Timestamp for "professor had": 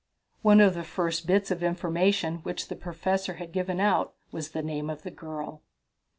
2.75-3.51